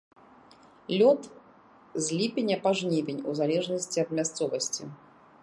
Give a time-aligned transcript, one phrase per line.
[0.99, 1.21] Лёт
[2.07, 4.83] з ліпеня па жнівень у залежнасці ад мясцовасці.